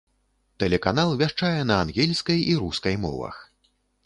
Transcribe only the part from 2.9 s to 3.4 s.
мовах.